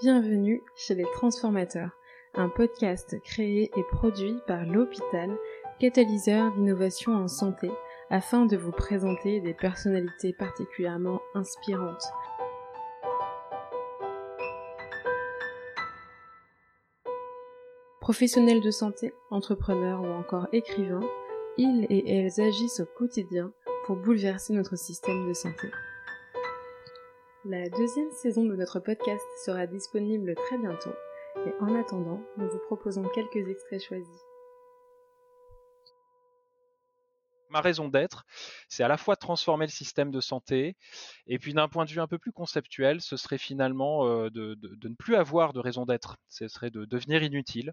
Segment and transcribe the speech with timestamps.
[0.00, 1.90] Bienvenue chez les Transformateurs,
[2.34, 5.36] un podcast créé et produit par l'hôpital,
[5.80, 7.68] catalyseur d'innovation en santé,
[8.08, 12.04] afin de vous présenter des personnalités particulièrement inspirantes.
[18.00, 21.08] Professionnels de santé, entrepreneurs ou encore écrivains,
[21.56, 23.50] ils et elles agissent au quotidien
[23.84, 25.66] pour bouleverser notre système de santé.
[27.50, 30.92] La deuxième saison de notre podcast sera disponible très bientôt,
[31.46, 34.20] et en attendant, nous vous proposons quelques extraits choisis.
[37.48, 38.26] Ma raison d'être,
[38.68, 40.76] c'est à la fois transformer le système de santé,
[41.26, 44.58] et puis d'un point de vue un peu plus conceptuel, ce serait finalement euh, de,
[44.86, 47.72] ne plus avoir de raison d'être, ce serait de devenir inutile,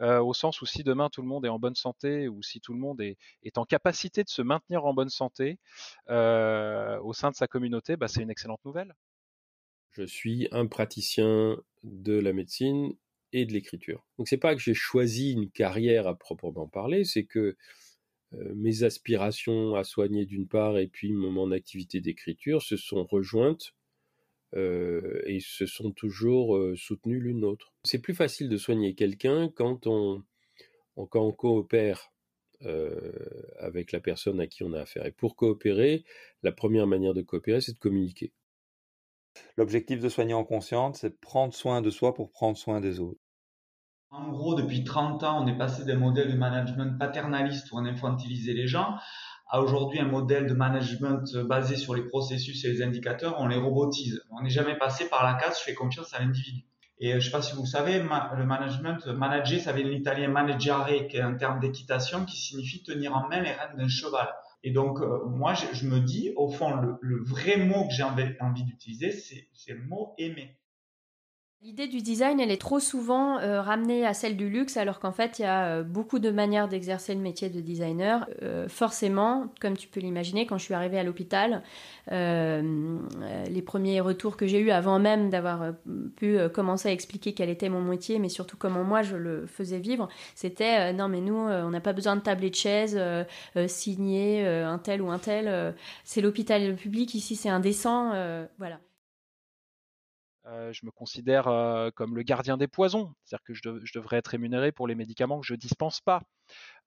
[0.00, 2.60] euh, au sens où si demain tout le monde est en bonne santé, ou si
[2.60, 3.16] tout le monde est,
[3.56, 5.58] en capacité de se maintenir en bonne santé
[6.10, 8.94] euh, au sein de sa communauté, bah, c'est une excellente nouvelle.
[9.92, 12.92] Je suis un praticien de la médecine
[13.32, 14.04] et de l'écriture.
[14.18, 17.56] Donc c'est pas que j'ai choisi une carrière à proprement parler, c'est que
[18.34, 23.74] euh, mes aspirations à soigner d'une part et puis mon activité d'écriture se sont rejointes
[24.56, 27.72] euh, et se sont toujours euh, soutenues l'une l'autre.
[27.84, 30.22] C'est plus facile de soigner quelqu'un quand on,
[30.96, 32.12] quand on coopère
[33.58, 35.04] avec la personne à qui on a affaire.
[35.04, 36.04] Et pour coopérer,
[36.42, 38.32] la première manière de coopérer, c'est de communiquer.
[39.58, 43.20] L'objectif de soigner en conscience, c'est prendre soin de soi pour prendre soin des autres.
[44.10, 47.84] En gros, depuis 30 ans, on est passé d'un modèle de management paternaliste où on
[47.84, 48.96] infantilisait les gens
[49.48, 53.56] à aujourd'hui un modèle de management basé sur les processus et les indicateurs, on les
[53.56, 54.22] robotise.
[54.30, 56.64] On n'est jamais passé par la case je fais confiance à l'individu.
[56.98, 60.28] Et je ne sais pas si vous savez, le management, manager, ça vient de l'italien
[60.28, 64.28] maneggiare, qui est un terme d'équitation qui signifie tenir en main les rênes d'un cheval.
[64.62, 68.64] Et donc, euh, moi, je, me dis, au fond, le, vrai mot que j'ai envie
[68.64, 70.56] d'utiliser, c'est le mot aimer.
[71.62, 75.10] L'idée du design, elle est trop souvent euh, ramenée à celle du luxe, alors qu'en
[75.10, 78.28] fait, il y a euh, beaucoup de manières d'exercer le métier de designer.
[78.42, 81.62] Euh, forcément, comme tu peux l'imaginer, quand je suis arrivée à l'hôpital,
[82.08, 85.72] les premiers retours que j'ai eus avant même d'avoir
[86.14, 89.78] pu commencer à expliquer quel était mon métier, mais surtout comment moi je le faisais
[89.78, 93.00] vivre, c'était non mais nous, on n'a pas besoin de table et de chaise,
[93.66, 95.74] signer un tel ou un tel.
[96.04, 98.12] c'est l'hôpital public ici, c'est indécent,
[98.58, 98.78] voilà.
[100.48, 104.28] Euh, je me considère euh, comme le gardien des poisons, c'est-à-dire que je, devrais être
[104.28, 106.22] rémunéré pour les médicaments que je dispense pas,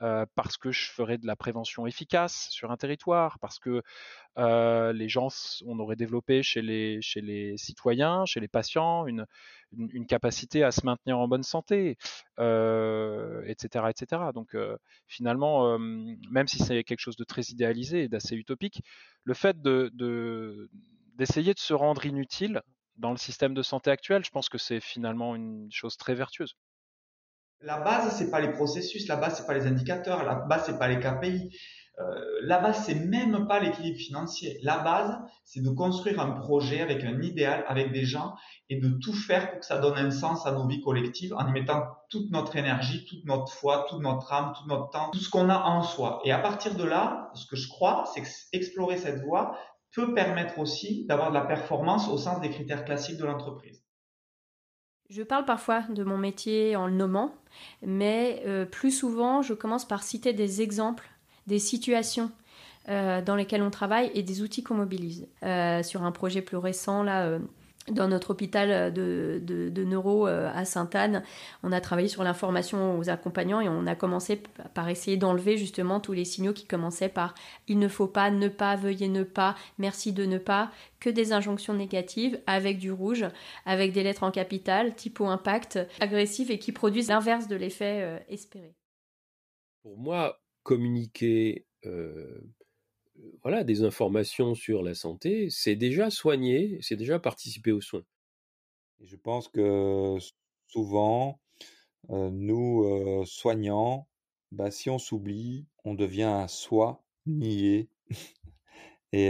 [0.00, 3.82] euh, parce que je ferai de la prévention efficace sur un territoire, parce que
[4.92, 5.28] les gens,
[5.66, 7.00] on aurait développé chez les,
[7.56, 9.26] citoyens, chez les patients, une,
[10.06, 11.98] capacité à se maintenir en bonne santé,
[12.38, 14.22] etc., etc.
[14.34, 14.56] Donc
[15.08, 18.82] finalement, même si c'est quelque chose de très idéalisé et d'assez utopique,
[19.24, 20.70] le fait de, de
[21.16, 22.62] d'essayer de se rendre inutile
[22.98, 26.56] dans le système de santé actuel, je pense que c'est finalement une chose très vertueuse.
[27.60, 30.78] La base, c'est pas les processus, la base, c'est pas les indicateurs, la base, c'est
[30.78, 31.50] pas les KPI,
[32.00, 34.60] euh, la base, c'est même pas l'équilibre financier.
[34.62, 38.36] La base, c'est de construire un projet avec un idéal, avec des gens
[38.68, 41.48] et de tout faire pour que ça donne un sens à nos vies collectives en
[41.48, 45.18] y mettant toute notre énergie, toute notre foi, toute notre âme, tout notre temps, tout
[45.18, 46.20] ce qu'on a en soi.
[46.24, 48.22] Et à partir de là, ce que je crois, c'est
[48.52, 49.58] explorer cette voie,
[49.94, 53.82] peut permettre aussi d'avoir de la performance au sens des critères classiques de l'entreprise.
[55.10, 57.34] Je parle parfois de mon métier en le nommant,
[57.82, 61.08] mais euh, plus souvent, je commence par citer des exemples,
[61.46, 62.30] des situations
[62.90, 65.26] euh, dans lesquelles on travaille et des outils qu'on mobilise.
[65.42, 67.38] Euh, sur un projet plus récent, là,
[67.90, 71.22] dans notre hôpital de, de, neuro euh, à Sainte-Anne,
[71.62, 74.42] on a travaillé sur l'information aux accompagnants et on a commencé
[74.74, 77.34] par essayer d'enlever justement tous les signaux qui commençaient par
[77.66, 81.32] il ne faut pas, ne pas, veuillez ne pas, merci de ne pas, que des
[81.32, 83.26] injonctions négatives avec du rouge,
[83.64, 88.18] avec des lettres en capital, typo impact, agressif et qui produisent l'inverse de l'effet euh,
[88.28, 88.74] espéré.
[89.82, 92.40] Pour moi, communiquer euh,
[93.42, 98.04] voilà, des informations sur la santé, c'est déjà soigner, c'est déjà participer aux soins.
[99.00, 100.16] je pense que
[100.66, 101.40] souvent,
[102.10, 104.08] euh, nous, euh, soignants,
[104.52, 107.88] bah, si on s'oublie, on devient un soi nié.
[109.12, 109.28] et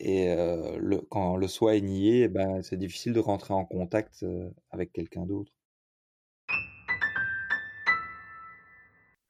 [0.00, 0.34] et
[0.78, 4.24] le, quand le soi est nié, eh ben, c'est difficile de rentrer en contact
[4.70, 5.52] avec quelqu'un d'autre.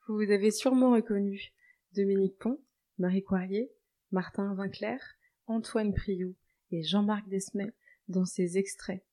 [0.08, 1.52] Vous avez sûrement reconnu
[1.92, 2.60] Dominique Pont,
[2.98, 3.70] Marie Coirier,
[4.10, 5.00] Martin Vinclair,
[5.46, 6.34] Antoine Priou
[6.70, 7.72] et Jean-Marc Desmet
[8.08, 9.04] dans ces extraits.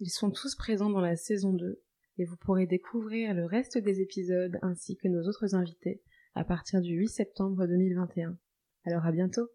[0.00, 1.82] Ils sont tous présents dans la saison 2
[2.18, 6.02] et vous pourrez découvrir le reste des épisodes ainsi que nos autres invités
[6.34, 8.38] à partir du 8 septembre 2021.
[8.84, 9.48] Alors à bientôt